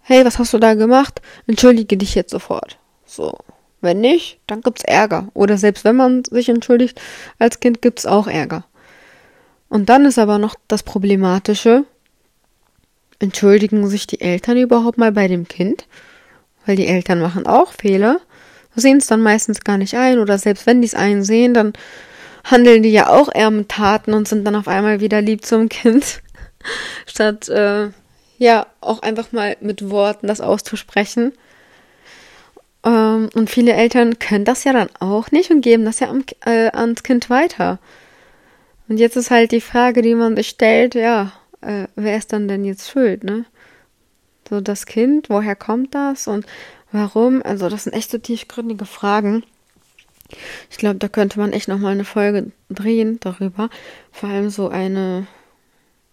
Hey, 0.01 0.23
was 0.25 0.39
hast 0.39 0.53
du 0.53 0.57
da 0.57 0.73
gemacht? 0.73 1.21
Entschuldige 1.47 1.97
dich 1.97 2.15
jetzt 2.15 2.31
sofort. 2.31 2.77
So. 3.05 3.37
Wenn 3.81 4.01
nicht, 4.01 4.39
dann 4.47 4.61
gibt's 4.61 4.83
Ärger. 4.83 5.27
Oder 5.33 5.57
selbst 5.57 5.83
wenn 5.83 5.95
man 5.95 6.23
sich 6.25 6.49
entschuldigt, 6.49 6.99
als 7.37 7.59
Kind 7.59 7.81
gibt's 7.81 8.05
auch 8.05 8.27
Ärger. 8.27 8.65
Und 9.69 9.89
dann 9.89 10.05
ist 10.05 10.19
aber 10.19 10.37
noch 10.37 10.55
das 10.67 10.83
Problematische, 10.83 11.85
entschuldigen 13.19 13.87
sich 13.87 14.07
die 14.07 14.21
Eltern 14.21 14.57
überhaupt 14.57 14.97
mal 14.97 15.11
bei 15.11 15.27
dem 15.27 15.47
Kind? 15.47 15.87
Weil 16.65 16.75
die 16.75 16.87
Eltern 16.87 17.19
machen 17.19 17.47
auch 17.47 17.71
Fehler, 17.73 18.19
sehen 18.75 18.97
es 18.97 19.07
dann 19.07 19.21
meistens 19.21 19.61
gar 19.61 19.77
nicht 19.77 19.95
ein 19.95 20.19
oder 20.19 20.37
selbst 20.37 20.65
wenn 20.65 20.81
die 20.81 20.87
es 20.87 20.95
einsehen, 20.95 21.53
dann 21.53 21.73
handeln 22.43 22.83
die 22.83 22.91
ja 22.91 23.09
auch 23.09 23.29
eher 23.33 23.51
mit 23.51 23.69
Taten 23.69 24.13
und 24.13 24.27
sind 24.27 24.45
dann 24.45 24.55
auf 24.55 24.67
einmal 24.67 24.99
wieder 24.99 25.21
lieb 25.21 25.45
zum 25.45 25.69
Kind, 25.69 26.21
statt 27.05 27.49
äh, 27.49 27.89
ja 28.37 28.67
auch 28.81 29.01
einfach 29.01 29.31
mal 29.31 29.57
mit 29.59 29.89
Worten 29.89 30.27
das 30.27 30.41
auszusprechen. 30.41 31.33
Ähm, 32.85 33.29
und 33.33 33.49
viele 33.49 33.73
Eltern 33.73 34.19
können 34.19 34.45
das 34.45 34.63
ja 34.63 34.73
dann 34.73 34.89
auch 34.99 35.31
nicht 35.31 35.51
und 35.51 35.61
geben 35.61 35.85
das 35.85 35.99
ja 35.99 36.09
am, 36.09 36.23
äh, 36.45 36.69
ans 36.69 37.03
Kind 37.03 37.29
weiter. 37.29 37.79
Und 38.87 38.97
jetzt 38.97 39.15
ist 39.17 39.31
halt 39.31 39.51
die 39.51 39.61
Frage, 39.61 40.01
die 40.01 40.15
man 40.15 40.35
sich 40.35 40.49
stellt, 40.49 40.95
ja, 40.95 41.33
äh, 41.61 41.87
wer 41.95 42.17
ist 42.17 42.33
dann 42.33 42.47
denn 42.47 42.63
jetzt 42.63 42.89
schuld, 42.89 43.23
ne? 43.23 43.45
So 44.49 44.61
das 44.61 44.85
Kind, 44.85 45.29
woher 45.29 45.55
kommt 45.55 45.93
das 45.93 46.27
und 46.27 46.45
warum? 46.91 47.41
Also 47.43 47.67
das 47.67 47.83
sind 47.83 47.93
echt 47.93 48.11
so 48.11 48.17
tiefgründige 48.17 48.85
Fragen. 48.85 49.43
Ich 50.69 50.77
glaube, 50.77 50.99
da 50.99 51.07
könnte 51.07 51.39
man 51.39 51.53
echt 51.53 51.67
nochmal 51.67 51.93
eine 51.93 52.05
Folge 52.05 52.51
drehen 52.69 53.19
darüber. 53.19 53.69
Vor 54.11 54.29
allem 54.29 54.49
so 54.49 54.69
eine, 54.69 55.27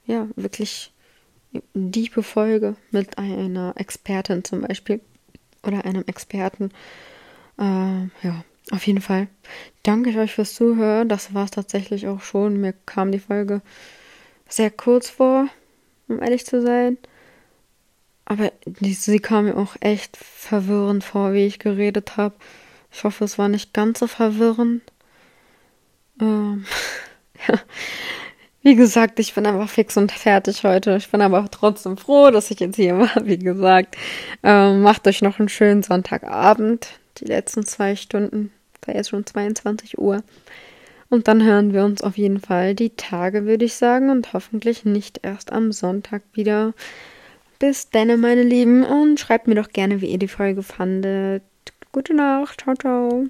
ja, 0.07 0.27
wirklich 0.35 0.93
diepe 1.75 2.23
Folge 2.23 2.77
mit 2.91 3.19
einer 3.19 3.75
Expertin 3.77 4.43
zum 4.43 4.63
Beispiel 4.63 5.01
oder 5.63 5.85
einem 5.85 6.05
Experten. 6.07 6.71
Äh, 7.59 8.07
ja, 8.23 8.45
auf 8.75 8.87
jeden 8.87 9.01
Fall. 9.01 9.29
Danke 9.83 10.11
ich 10.11 10.17
euch 10.17 10.35
fürs 10.35 10.55
Zuhören. 10.55 11.09
Das 11.09 11.33
war 11.33 11.45
es 11.45 11.53
tatsächlich 11.53 12.09
auch 12.09 12.21
schon. 12.21 12.61
Mir 12.61 12.75
kam 12.87 13.13
die 13.13 13.21
Folge 13.21 13.63
sehr 14.49 14.71
kurz 14.71 15.09
vor, 15.09 15.49
um 16.09 16.21
ehrlich 16.21 16.45
zu 16.45 16.61
sein. 16.61 16.99
Aber 18.25 18.53
die, 18.67 18.95
sie 18.95 19.21
kam 19.21 19.45
mir 19.45 19.57
auch 19.57 19.77
echt 19.81 20.17
verwirrend 20.17 21.05
vor, 21.05 21.35
wie 21.35 21.47
ich 21.47 21.59
geredet 21.59 22.17
habe. 22.17 22.35
Ich 22.91 23.05
hoffe, 23.05 23.25
es 23.25 23.39
war 23.39 23.49
nicht 23.49 23.73
ganz 23.73 24.01
so 24.01 24.07
verwirrend. 24.07 24.83
Ähm, 26.21 26.65
ja. 27.49 27.61
Wie 28.63 28.77
gesagt, 28.77 29.21
ich 29.21 29.35
bin 29.35 29.45
einfach 29.45 29.69
fix 29.69 29.97
und 29.99 30.11
fertig 30.11 30.65
heute. 30.65 30.97
Ich 30.97 31.11
bin 31.11 31.21
aber 31.21 31.51
trotzdem 31.51 31.99
froh, 31.99 32.31
dass 32.31 32.51
ich 32.51 32.61
jetzt 32.61 32.77
hier 32.77 32.99
war. 32.99 33.27
Wie 33.27 33.39
gesagt, 33.39 33.97
ähm, 34.43 34.81
macht 34.83 35.07
euch 35.07 35.23
noch 35.23 35.39
einen 35.39 35.51
schönen 35.51 35.83
Sonntagabend 35.83 36.89
die 37.19 37.27
letzten 37.27 37.65
zwei 37.65 37.97
Stunden. 37.97 38.51
War 38.87 38.95
jetzt 38.95 39.11
schon 39.11 39.27
22 39.27 39.99
Uhr. 39.99 40.23
Und 41.11 41.29
dann 41.29 41.43
hören 41.45 41.73
wir 41.73 41.85
uns 41.85 42.03
auf 42.03 42.17
jeden 42.17 42.41
Fall 42.41 42.75
die 42.75 42.91
Tage, 42.91 43.47
würde 43.47 43.65
ich 43.65 43.75
sagen, 43.75 44.11
und 44.11 44.33
hoffentlich 44.33 44.85
nicht 44.85 45.21
erst 45.23 45.53
am 45.53 45.71
Sonntag 45.71 46.23
wieder. 46.33 46.75
Bis 47.59 47.91
dann, 47.91 48.21
meine 48.21 48.43
Lieben, 48.43 48.85
und 48.85 49.21
schreibt 49.21 49.47
mir 49.47 49.55
doch 49.55 49.69
gerne, 49.69 50.01
wie 50.01 50.11
ihr 50.11 50.19
die 50.19 50.29
Folge 50.29 50.63
fandet. 50.63 51.43
Gute 51.93 52.15
Nacht, 52.15 52.63
ciao, 52.63 52.75
ciao. 52.75 53.27